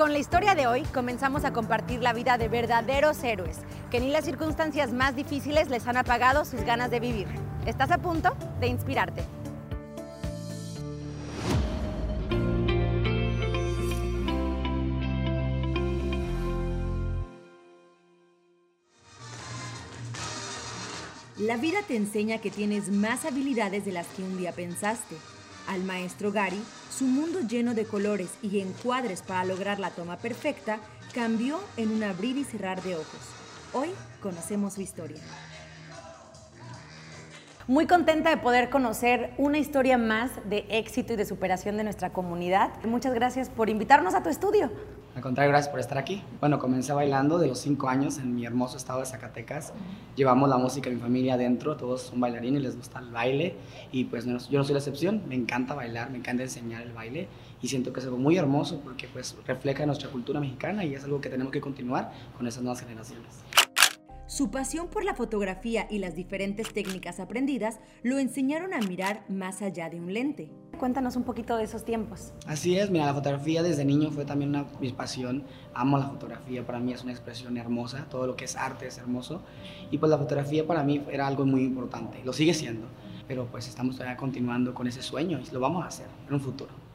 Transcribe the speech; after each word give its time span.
Con 0.00 0.14
la 0.14 0.18
historia 0.18 0.54
de 0.54 0.66
hoy 0.66 0.84
comenzamos 0.84 1.44
a 1.44 1.52
compartir 1.52 2.00
la 2.00 2.14
vida 2.14 2.38
de 2.38 2.48
verdaderos 2.48 3.22
héroes, 3.22 3.58
que 3.90 4.00
ni 4.00 4.08
las 4.10 4.24
circunstancias 4.24 4.94
más 4.94 5.14
difíciles 5.14 5.68
les 5.68 5.86
han 5.86 5.98
apagado 5.98 6.46
sus 6.46 6.62
ganas 6.62 6.90
de 6.90 7.00
vivir. 7.00 7.26
Estás 7.66 7.90
a 7.90 7.98
punto 7.98 8.34
de 8.60 8.68
inspirarte. 8.68 9.22
La 21.36 21.58
vida 21.58 21.80
te 21.86 21.96
enseña 21.96 22.38
que 22.38 22.50
tienes 22.50 22.88
más 22.88 23.26
habilidades 23.26 23.84
de 23.84 23.92
las 23.92 24.06
que 24.06 24.22
un 24.22 24.38
día 24.38 24.52
pensaste. 24.52 25.16
Al 25.68 25.84
maestro 25.84 26.32
Gary, 26.32 26.62
su 26.90 27.04
mundo 27.04 27.40
lleno 27.40 27.74
de 27.74 27.84
colores 27.84 28.30
y 28.42 28.60
encuadres 28.60 29.22
para 29.22 29.44
lograr 29.44 29.78
la 29.78 29.90
toma 29.90 30.16
perfecta 30.16 30.78
cambió 31.14 31.60
en 31.76 31.90
un 31.90 32.02
abrir 32.02 32.36
y 32.36 32.44
cerrar 32.44 32.82
de 32.82 32.96
ojos. 32.96 33.20
Hoy 33.72 33.90
conocemos 34.20 34.74
su 34.74 34.80
historia. 34.80 35.20
Muy 37.66 37.86
contenta 37.86 38.30
de 38.30 38.36
poder 38.36 38.68
conocer 38.68 39.32
una 39.38 39.58
historia 39.58 39.96
más 39.96 40.32
de 40.48 40.66
éxito 40.70 41.12
y 41.12 41.16
de 41.16 41.24
superación 41.24 41.76
de 41.76 41.84
nuestra 41.84 42.12
comunidad. 42.12 42.70
Muchas 42.84 43.14
gracias 43.14 43.48
por 43.48 43.70
invitarnos 43.70 44.14
a 44.14 44.22
tu 44.24 44.28
estudio. 44.28 44.72
Al 45.20 45.24
contrario, 45.24 45.50
gracias 45.50 45.70
por 45.70 45.80
estar 45.80 45.98
aquí. 45.98 46.22
Bueno, 46.40 46.58
comencé 46.58 46.94
bailando 46.94 47.38
de 47.38 47.46
los 47.46 47.58
cinco 47.58 47.90
años 47.90 48.16
en 48.16 48.34
mi 48.34 48.46
hermoso 48.46 48.78
estado 48.78 49.00
de 49.00 49.04
Zacatecas. 49.04 49.74
Llevamos 50.16 50.48
la 50.48 50.56
música 50.56 50.88
de 50.88 50.96
mi 50.96 51.02
familia 51.02 51.34
adentro, 51.34 51.76
todos 51.76 52.00
son 52.00 52.20
bailarines, 52.20 52.62
les 52.62 52.74
gusta 52.74 53.00
el 53.00 53.10
baile 53.10 53.54
y 53.92 54.04
pues 54.04 54.24
yo 54.24 54.58
no 54.58 54.64
soy 54.64 54.72
la 54.72 54.78
excepción. 54.78 55.20
Me 55.28 55.34
encanta 55.34 55.74
bailar, 55.74 56.08
me 56.10 56.16
encanta 56.16 56.42
enseñar 56.42 56.80
el 56.80 56.94
baile 56.94 57.28
y 57.60 57.68
siento 57.68 57.92
que 57.92 58.00
es 58.00 58.06
algo 58.06 58.16
muy 58.16 58.38
hermoso 58.38 58.80
porque 58.82 59.08
pues 59.08 59.36
refleja 59.46 59.84
nuestra 59.84 60.08
cultura 60.08 60.40
mexicana 60.40 60.86
y 60.86 60.94
es 60.94 61.04
algo 61.04 61.20
que 61.20 61.28
tenemos 61.28 61.52
que 61.52 61.60
continuar 61.60 62.12
con 62.38 62.46
esas 62.46 62.62
nuevas 62.62 62.80
generaciones. 62.80 63.42
Su 64.30 64.48
pasión 64.48 64.86
por 64.86 65.02
la 65.02 65.16
fotografía 65.16 65.88
y 65.90 65.98
las 65.98 66.14
diferentes 66.14 66.72
técnicas 66.72 67.18
aprendidas 67.18 67.80
lo 68.04 68.20
enseñaron 68.20 68.72
a 68.72 68.78
mirar 68.78 69.24
más 69.28 69.60
allá 69.60 69.90
de 69.90 69.98
un 69.98 70.14
lente. 70.14 70.52
Cuéntanos 70.78 71.16
un 71.16 71.24
poquito 71.24 71.56
de 71.56 71.64
esos 71.64 71.84
tiempos. 71.84 72.32
Así 72.46 72.78
es, 72.78 72.90
mira, 72.92 73.06
la 73.06 73.14
fotografía 73.14 73.64
desde 73.64 73.84
niño 73.84 74.12
fue 74.12 74.24
también 74.24 74.50
una, 74.50 74.66
mi 74.80 74.92
pasión. 74.92 75.42
Amo 75.74 75.98
la 75.98 76.06
fotografía, 76.06 76.64
para 76.64 76.78
mí 76.78 76.92
es 76.92 77.02
una 77.02 77.10
expresión 77.10 77.56
hermosa, 77.56 78.06
todo 78.08 78.28
lo 78.28 78.36
que 78.36 78.44
es 78.44 78.54
arte 78.54 78.86
es 78.86 78.98
hermoso. 78.98 79.42
Y 79.90 79.98
pues 79.98 80.10
la 80.10 80.16
fotografía 80.16 80.64
para 80.64 80.84
mí 80.84 81.02
era 81.10 81.26
algo 81.26 81.44
muy 81.44 81.64
importante, 81.64 82.22
lo 82.24 82.32
sigue 82.32 82.54
siendo. 82.54 82.86
Pero 83.26 83.46
pues 83.46 83.66
estamos 83.66 83.96
todavía 83.96 84.16
continuando 84.16 84.74
con 84.74 84.86
ese 84.86 85.02
sueño 85.02 85.40
y 85.40 85.52
lo 85.52 85.58
vamos 85.58 85.82
a 85.82 85.88
hacer 85.88 86.06
en 86.28 86.34
un 86.34 86.40
futuro 86.40 86.89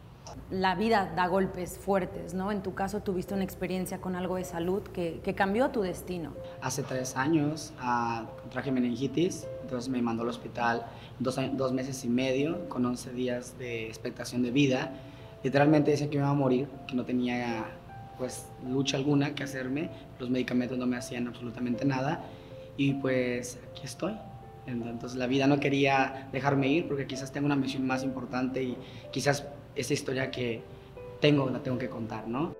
la 0.51 0.75
vida 0.75 1.11
da 1.15 1.27
golpes 1.27 1.77
fuertes, 1.77 2.33
¿no? 2.33 2.51
En 2.51 2.61
tu 2.61 2.75
caso 2.75 2.99
tuviste 3.01 3.33
una 3.33 3.43
experiencia 3.43 3.99
con 3.99 4.15
algo 4.15 4.35
de 4.35 4.43
salud 4.43 4.83
que, 4.83 5.21
cambió 5.35 5.69
tu 5.69 5.81
destino. 5.81 6.33
Hace 6.61 6.83
tres 6.83 7.17
años 7.17 7.73
uh, 7.81 8.25
contraje 8.41 8.71
meningitis, 8.71 9.47
entonces 9.63 9.89
me 9.89 10.01
mandó 10.01 10.23
al 10.23 10.29
hospital 10.29 10.85
dos, 11.19 11.39
dos, 11.53 11.73
meses 11.73 12.05
y 12.05 12.09
medio 12.09 12.69
con 12.69 12.85
11 12.85 13.11
días 13.13 13.57
de 13.57 13.87
expectación 13.87 14.43
de 14.43 14.51
vida. 14.51 14.93
Literalmente 15.43 15.91
decía 15.91 16.09
que 16.09 16.17
iba 16.17 16.29
a 16.29 16.33
morir, 16.33 16.67
que 16.87 16.95
no 16.95 17.05
tenía 17.05 17.65
pues 18.17 18.47
lucha 18.65 18.97
alguna 18.97 19.35
que 19.35 19.43
hacerme, 19.43 19.89
los 20.19 20.29
medicamentos 20.29 20.77
no 20.77 20.85
me 20.85 20.95
hacían 20.95 21.27
absolutamente 21.27 21.85
nada 21.85 22.23
y 22.77 22.93
pues 22.93 23.59
aquí 23.71 23.81
estoy. 23.85 24.15
Entonces 24.67 25.17
la 25.17 25.27
vida 25.27 25.47
no 25.47 25.59
quería 25.59 26.29
dejarme 26.31 26.67
ir 26.67 26.87
porque 26.87 27.05
quizás 27.05 27.31
tengo 27.31 27.45
una 27.45 27.55
misión 27.55 27.85
más 27.85 28.03
importante 28.03 28.63
y 28.63 28.77
quizás 29.11 29.45
esa 29.75 29.93
historia 29.93 30.31
que 30.31 30.61
tengo, 31.19 31.49
la 31.49 31.61
tengo 31.61 31.77
que 31.77 31.89
contar, 31.89 32.27
¿no? 32.27 32.55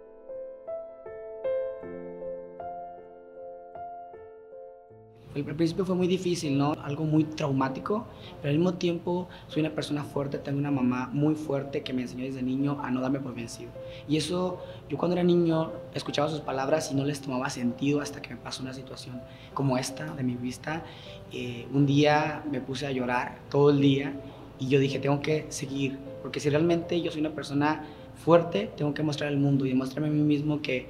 Al 5.36 5.44
principio 5.44 5.84
fue 5.84 5.96
muy 5.96 6.08
difícil, 6.08 6.58
¿no? 6.58 6.72
Algo 6.82 7.04
muy 7.04 7.26
traumático, 7.26 8.06
pero 8.42 8.52
al 8.52 8.58
mismo 8.58 8.76
tiempo 8.76 9.28
soy 9.50 9.64
una 9.64 9.76
persona 9.76 10.06
fuerte, 10.06 10.38
tengo 10.38 10.60
una 10.60 10.72
mamá 10.72 11.10
muy 11.12 11.36
fuerte 11.36 11.84
que 11.84 11.92
me 11.92 12.04
enseñó 12.04 12.24
desde 12.24 12.42
niño 12.42 12.80
a 12.82 12.90
no 12.90 13.02
darme 13.02 13.20
por 13.20 13.36
vencido. 13.36 13.70
Y 14.08 14.16
eso, 14.16 14.62
yo 14.88 14.98
cuando 14.98 15.14
era 15.14 15.24
niño 15.24 15.74
escuchaba 15.94 16.30
sus 16.30 16.40
palabras 16.40 16.90
y 16.94 16.96
no 16.96 17.04
les 17.04 17.20
tomaba 17.20 17.50
sentido 17.50 18.00
hasta 18.00 18.22
que 18.22 18.30
me 18.30 18.38
pasó 18.38 18.64
una 18.64 18.74
situación 18.74 19.22
como 19.54 19.78
esta 19.78 20.06
de 20.16 20.24
mi 20.24 20.36
vista. 20.36 20.86
Eh, 21.34 21.68
un 21.74 21.86
día 21.86 22.42
me 22.50 22.62
puse 22.62 22.88
a 22.88 22.92
llorar 22.92 23.40
todo 23.50 23.72
el 23.72 23.82
día 23.82 24.14
y 24.58 24.70
yo 24.70 24.80
dije, 24.80 25.00
tengo 25.00 25.20
que 25.20 25.48
seguir, 25.50 25.98
porque 26.26 26.40
si 26.40 26.50
realmente 26.50 27.00
yo 27.00 27.12
soy 27.12 27.22
una 27.22 27.36
persona 27.36 27.84
fuerte, 28.16 28.72
tengo 28.76 28.96
que 28.96 29.04
mostrar 29.04 29.30
al 29.30 29.38
mundo 29.38 29.64
y 29.64 29.70
demostrarme 29.70 30.08
a 30.08 30.12
mí 30.12 30.24
mismo 30.24 30.60
que 30.60 30.90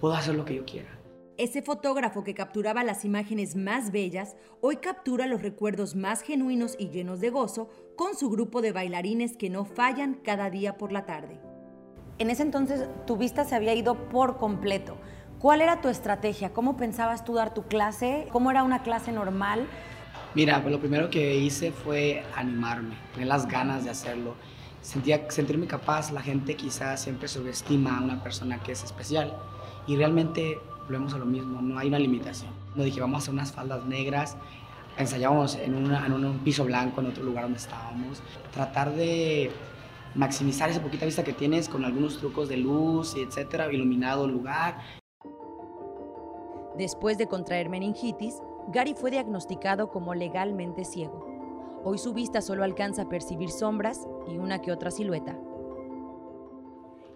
puedo 0.00 0.14
hacer 0.14 0.36
lo 0.36 0.44
que 0.44 0.54
yo 0.54 0.64
quiera. 0.64 0.86
Ese 1.38 1.60
fotógrafo 1.60 2.22
que 2.22 2.34
capturaba 2.34 2.84
las 2.84 3.04
imágenes 3.04 3.56
más 3.56 3.90
bellas, 3.90 4.36
hoy 4.60 4.76
captura 4.76 5.26
los 5.26 5.42
recuerdos 5.42 5.96
más 5.96 6.22
genuinos 6.22 6.76
y 6.78 6.90
llenos 6.90 7.18
de 7.18 7.30
gozo 7.30 7.68
con 7.96 8.16
su 8.16 8.30
grupo 8.30 8.62
de 8.62 8.70
bailarines 8.70 9.36
que 9.36 9.50
no 9.50 9.64
fallan 9.64 10.20
cada 10.22 10.50
día 10.50 10.78
por 10.78 10.92
la 10.92 11.04
tarde. 11.04 11.40
En 12.20 12.30
ese 12.30 12.44
entonces 12.44 12.88
tu 13.08 13.16
vista 13.16 13.42
se 13.42 13.56
había 13.56 13.74
ido 13.74 14.08
por 14.08 14.36
completo. 14.36 14.98
¿Cuál 15.40 15.62
era 15.62 15.80
tu 15.80 15.88
estrategia? 15.88 16.52
¿Cómo 16.52 16.76
pensabas 16.76 17.24
tú 17.24 17.34
dar 17.34 17.52
tu 17.54 17.64
clase? 17.64 18.28
¿Cómo 18.30 18.52
era 18.52 18.62
una 18.62 18.84
clase 18.84 19.10
normal? 19.10 19.66
Mira, 20.36 20.62
pues 20.62 20.70
lo 20.70 20.78
primero 20.78 21.10
que 21.10 21.34
hice 21.34 21.72
fue 21.72 22.22
animarme, 22.36 22.94
tener 23.14 23.26
las 23.26 23.48
ganas 23.48 23.82
de 23.82 23.90
hacerlo. 23.90 24.36
Sentía, 24.82 25.30
sentirme 25.30 25.66
capaz, 25.66 26.10
la 26.10 26.22
gente 26.22 26.56
quizás 26.56 27.02
siempre 27.02 27.28
subestima 27.28 27.98
a 27.98 28.02
una 28.02 28.22
persona 28.22 28.62
que 28.62 28.72
es 28.72 28.82
especial 28.82 29.36
y 29.86 29.96
realmente 29.96 30.58
volvemos 30.84 31.14
a 31.14 31.18
lo 31.18 31.26
mismo, 31.26 31.60
no 31.60 31.78
hay 31.78 31.88
una 31.88 31.98
limitación. 31.98 32.50
No 32.74 32.82
dije, 32.82 33.00
vamos 33.00 33.16
a 33.16 33.18
hacer 33.18 33.34
unas 33.34 33.52
faldas 33.52 33.84
negras, 33.84 34.36
ensayábamos 34.96 35.54
en, 35.56 35.74
en 35.74 36.12
un 36.12 36.38
piso 36.38 36.64
blanco 36.64 37.00
en 37.00 37.08
otro 37.08 37.22
lugar 37.22 37.44
donde 37.44 37.58
estábamos, 37.58 38.22
tratar 38.52 38.92
de 38.92 39.50
maximizar 40.14 40.70
esa 40.70 40.82
poquita 40.82 41.06
vista 41.06 41.22
que 41.22 41.32
tienes 41.32 41.68
con 41.68 41.84
algunos 41.84 42.18
trucos 42.18 42.48
de 42.48 42.56
luz 42.56 43.14
y 43.16 43.20
etcétera, 43.20 43.72
iluminado 43.72 44.24
el 44.24 44.32
lugar. 44.32 44.78
Después 46.76 47.18
de 47.18 47.26
contraer 47.26 47.68
meningitis, 47.68 48.40
Gary 48.68 48.94
fue 48.94 49.10
diagnosticado 49.10 49.90
como 49.90 50.14
legalmente 50.14 50.84
ciego. 50.84 51.29
Hoy 51.82 51.98
su 51.98 52.12
vista 52.12 52.42
solo 52.42 52.64
alcanza 52.64 53.02
a 53.02 53.08
percibir 53.08 53.50
sombras 53.50 54.06
y 54.28 54.36
una 54.36 54.60
que 54.60 54.72
otra 54.72 54.90
silueta. 54.90 55.36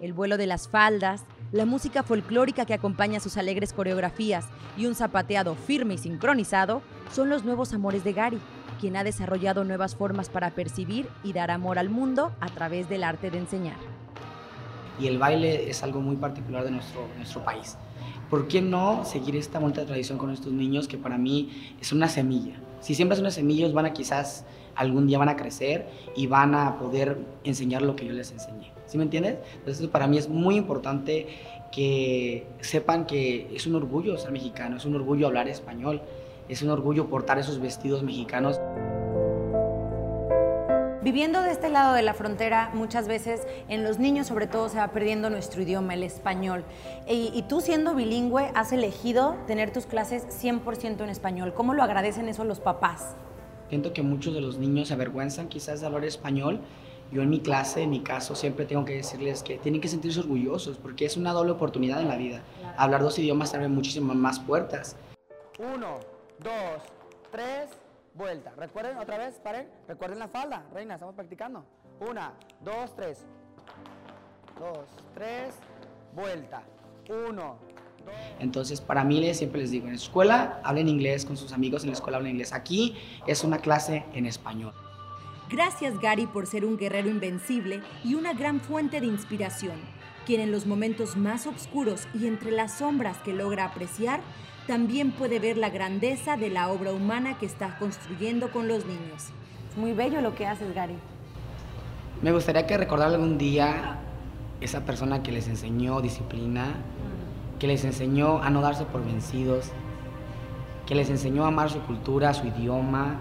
El 0.01 0.13
vuelo 0.13 0.37
de 0.37 0.47
las 0.47 0.69
faldas, 0.69 1.25
la 1.53 1.67
música 1.67 2.03
folclórica 2.03 2.65
que 2.65 2.75
acompaña 2.75 3.21
sus 3.21 3.37
alegres 3.37 3.73
coreografías 3.73 4.47
y 4.77 4.87
un 4.87 4.95
zapateado 4.95 5.55
firme 5.55 5.95
y 5.95 5.99
sincronizado 5.99 6.83
son 7.13 7.29
los 7.29 7.45
nuevos 7.45 7.73
amores 7.75 8.05
de 8.05 8.13
Gary, 8.13 8.41
quien 8.81 8.97
ha 8.97 9.05
desarrollado 9.05 9.65
nuevas 9.65 9.97
formas 9.97 10.29
para 10.29 10.51
percibir 10.51 11.09
y 11.23 11.33
dar 11.33 11.51
amor 11.51 11.79
al 11.79 11.91
mundo 11.91 12.33
a 12.41 12.49
través 12.49 12.89
del 12.89 13.05
arte 13.05 13.31
de 13.31 13.39
enseñar. 13.39 13.77
Y 14.99 15.09
el 15.09 15.19
baile 15.19 15.69
es 15.69 15.83
algo 15.83 16.01
muy 16.01 16.17
particular 16.17 16.65
de 16.65 16.71
nuestro, 16.71 17.07
nuestro 17.17 17.45
país. 17.45 17.77
¿por 18.31 18.49
qué 18.49 18.61
no 18.61 19.05
seguir 19.05 19.37
esta 19.37 19.59
bonita 19.59 19.85
tradición 19.85 20.19
con 20.19 20.31
estos 20.31 20.53
niños 20.53 20.89
que 20.89 20.99
para 20.99 21.19
mí 21.19 21.77
es 21.81 21.93
una 21.93 22.09
semilla? 22.09 22.55
Si 22.85 22.95
siempre 22.95 23.17
son 23.17 23.23
una 23.23 23.31
semilla, 23.31 23.61
ellos 23.61 23.73
van 23.73 23.87
a 23.87 23.95
quizás 23.95 24.45
algún 24.75 25.07
día 25.07 25.17
van 25.17 25.31
a 25.31 25.37
crecer 25.37 25.87
y 26.15 26.27
van 26.27 26.55
a 26.55 26.77
poder 26.79 27.17
enseñar 27.43 27.81
lo 27.81 27.97
que 27.97 28.05
yo 28.05 28.13
les 28.13 28.31
enseñé. 28.31 28.73
¿Sí 28.85 28.99
me 28.99 29.05
entiendes? 29.05 29.39
Entonces 29.55 29.89
para 29.89 30.07
mí 30.07 30.19
es 30.19 30.29
muy 30.29 30.57
importante 30.57 31.27
que 31.73 32.47
sepan 32.61 33.07
que 33.07 33.49
es 33.55 33.67
un 33.67 33.75
orgullo 33.75 34.19
ser 34.19 34.33
mexicano, 34.33 34.77
es 34.77 34.85
un 34.85 34.95
orgullo 34.97 35.29
hablar 35.29 35.49
español, 35.49 36.03
es 36.47 36.61
un 36.61 36.69
orgullo 36.69 37.09
portar 37.09 37.39
esos 37.39 37.59
vestidos 37.59 38.03
mexicanos. 38.03 38.61
Viviendo 41.05 41.43
de 41.43 41.51
este 41.51 41.69
lado 41.69 41.93
de 41.93 42.01
la 42.01 42.15
frontera, 42.15 42.71
muchas 42.73 43.09
veces 43.09 43.47
en 43.69 43.85
los 43.85 43.99
niños 43.99 44.27
sobre 44.27 44.47
todo 44.47 44.71
se 44.71 44.79
va 44.79 44.89
perdiendo 44.89 45.29
nuestro 45.29 45.61
idioma, 45.61 45.93
el 45.93 46.03
español. 46.03 46.65
Y, 47.07 47.45
tú 47.47 47.61
siendo 47.61 47.95
bilingüe 47.95 48.51
has 48.55 48.73
elegido 48.73 49.37
tener 49.47 49.71
tus 49.71 49.85
clases 49.85 50.27
100% 50.43 51.03
en 51.03 51.11
español. 51.11 51.53
¿Cómo 51.53 51.75
lo 51.75 51.83
agradecen 51.83 52.27
eso 52.31 52.43
los 52.45 52.59
papás? 52.59 53.17
Siento 53.69 53.93
que 53.93 54.01
muchos 54.01 54.33
de 54.33 54.41
los 54.41 54.57
niños 54.57 54.89
se 54.89 54.95
avergüenzan 54.95 55.49
quizás 55.49 55.83
de 55.83 55.87
hablar 55.89 56.07
español. 56.07 56.61
Yo 57.13 57.21
en 57.21 57.29
mi 57.29 57.41
clase, 57.41 57.83
en 57.83 57.91
mi 57.91 58.01
caso, 58.01 58.35
siempre 58.35 58.65
tengo 58.65 58.87
que 58.87 58.95
decirles 58.95 59.43
que 59.43 59.59
tienen 59.59 59.83
que 59.83 59.89
sentirse 59.89 60.21
orgullosos 60.21 60.79
porque 60.79 61.05
es 61.05 61.19
una 61.19 61.33
doble 61.35 61.53
oportunidad 61.53 62.01
en 62.01 62.09
la 62.09 62.17
vida. 62.17 62.41
Hablar 62.79 63.03
dos 63.03 63.19
idiomas 63.19 63.53
abre 63.53 63.69
muchísimas 63.69 64.17
más 64.17 64.41
puertas. 64.41 64.97
Uno, 65.59 66.01
dos, 66.41 66.83
tres 67.31 67.84
vuelta. 68.15 68.53
Recuerden 68.57 68.97
otra 68.99 69.19
vez, 69.19 69.39
paren. 69.41 69.69
Recuerden 69.89 70.19
la 70.19 70.29
falda, 70.29 70.65
reina, 70.73 70.95
estamos 70.95 71.15
practicando. 71.15 71.65
Una, 72.01 72.33
dos, 72.61 72.95
tres. 72.97 73.27
Dos, 74.59 74.89
tres, 75.15 75.55
vuelta. 76.15 76.63
Uno, 77.09 77.59
dos. 78.05 78.15
Entonces, 78.39 78.81
para 78.81 79.05
mí 79.05 79.35
siempre 79.35 79.61
les 79.61 79.71
digo, 79.71 79.89
en 79.89 79.95
escuela 79.95 80.61
hablen 80.63 80.89
inglés 80.89 81.25
con 81.25 81.37
sus 81.37 81.53
amigos, 81.53 81.83
en 81.83 81.91
la 81.91 81.95
escuela 81.95 82.19
hablen 82.19 82.33
inglés. 82.33 82.53
Aquí 82.53 82.97
es 83.27 83.45
una 83.45 83.59
clase 83.59 84.05
en 84.13 84.27
español. 84.27 84.73
Gracias 85.51 85.99
Gary 86.01 86.27
por 86.27 86.47
ser 86.47 86.65
un 86.65 86.77
guerrero 86.77 87.09
invencible 87.09 87.83
y 88.03 88.15
una 88.15 88.33
gran 88.33 88.61
fuente 88.61 89.01
de 89.01 89.07
inspiración. 89.07 89.79
quien 90.25 90.41
en 90.41 90.51
los 90.51 90.67
momentos 90.67 91.17
más 91.17 91.47
oscuros 91.47 92.09
y 92.15 92.27
entre 92.27 92.51
las 92.51 92.79
sombras 92.79 93.19
que 93.19 93.33
logra 93.33 93.65
apreciar, 93.65 94.21
también 94.67 95.13
puede 95.13 95.39
ver 95.39 95.57
la 95.57 95.71
grandeza 95.71 96.37
de 96.37 96.51
la 96.51 96.71
obra 96.71 96.93
humana 96.93 97.39
que 97.39 97.47
está 97.47 97.79
construyendo 97.79 98.51
con 98.51 98.69
los 98.69 98.87
niños. 98.87 99.31
Es 99.71 99.77
muy 99.77 99.93
bello 99.93 100.21
lo 100.21 100.35
que 100.35 100.47
haces, 100.47 100.75
Gary. 100.75 100.97
Me 102.23 102.33
gustaría 102.33 102.67
que 102.67 102.77
recordara 102.79 103.13
algún 103.13 103.39
día 103.39 103.99
esa 104.61 104.85
persona 104.85 105.23
que 105.23 105.33
les 105.33 105.49
enseñó 105.49 106.01
disciplina, 106.01 106.75
que 107.59 107.67
les 107.67 107.85
enseñó 107.85 108.43
a 108.43 108.51
no 108.51 108.63
darse 108.63 108.85
por 108.85 109.05
vencidos, 109.05 109.71
que 110.87 110.95
les 110.95 111.11
enseñó 111.11 111.45
a 111.45 111.49
amar 111.49 111.71
su 111.71 111.81
cultura, 111.81 112.33
su 112.33 112.47
idioma, 112.47 113.19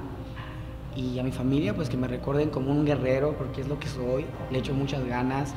y 0.95 1.17
a 1.19 1.23
mi 1.23 1.31
familia, 1.31 1.73
pues 1.73 1.89
que 1.89 1.97
me 1.97 2.07
recuerden 2.07 2.49
como 2.49 2.71
un 2.71 2.85
guerrero, 2.85 3.35
porque 3.37 3.61
es 3.61 3.67
lo 3.67 3.79
que 3.79 3.87
soy, 3.87 4.25
le 4.51 4.59
echo 4.59 4.73
muchas 4.73 5.05
ganas. 5.05 5.53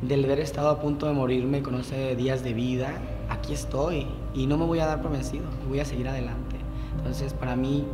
Del 0.00 0.24
haber 0.24 0.40
estado 0.40 0.68
a 0.68 0.80
punto 0.80 1.06
de 1.06 1.12
morirme 1.12 1.62
con 1.62 1.76
11 1.76 2.16
días 2.16 2.42
de 2.42 2.52
vida, 2.52 2.92
aquí 3.28 3.54
estoy 3.54 4.06
y 4.34 4.46
no 4.46 4.56
me 4.56 4.64
voy 4.64 4.80
a 4.80 4.86
dar 4.86 5.02
por 5.02 5.10
vencido, 5.10 5.44
voy 5.68 5.80
a 5.80 5.84
seguir 5.84 6.08
adelante. 6.08 6.56
Entonces, 6.96 7.32
para 7.34 7.56
mí, 7.56 7.86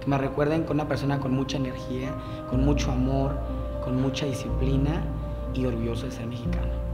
que 0.00 0.06
me 0.06 0.18
recuerden 0.18 0.64
con 0.64 0.76
una 0.76 0.88
persona 0.88 1.20
con 1.20 1.32
mucha 1.32 1.56
energía, 1.56 2.14
con 2.50 2.64
mucho 2.64 2.90
amor, 2.90 3.38
con 3.84 4.00
mucha 4.00 4.26
disciplina 4.26 5.02
y 5.54 5.66
orgulloso 5.66 6.06
de 6.06 6.12
ser 6.12 6.26
mexicano. 6.26 6.86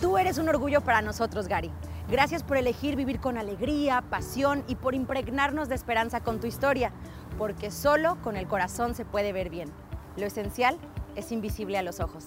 Tú 0.00 0.16
eres 0.16 0.38
un 0.38 0.48
orgullo 0.48 0.80
para 0.80 1.02
nosotros, 1.02 1.48
Gary. 1.48 1.70
Gracias 2.08 2.42
por 2.42 2.56
elegir 2.56 2.96
vivir 2.96 3.20
con 3.20 3.36
alegría, 3.36 4.02
pasión 4.08 4.64
y 4.68 4.76
por 4.76 4.94
impregnarnos 4.94 5.68
de 5.68 5.74
esperanza 5.74 6.20
con 6.20 6.40
tu 6.40 6.46
historia, 6.46 6.92
porque 7.36 7.70
solo 7.70 8.16
con 8.22 8.36
el 8.36 8.46
corazón 8.46 8.94
se 8.94 9.04
puede 9.04 9.32
ver 9.32 9.50
bien. 9.50 9.70
Lo 10.16 10.26
esencial 10.26 10.78
es 11.16 11.32
invisible 11.32 11.78
a 11.78 11.82
los 11.82 12.00
ojos. 12.00 12.24